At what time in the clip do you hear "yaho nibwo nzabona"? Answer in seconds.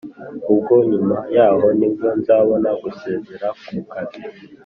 1.35-2.69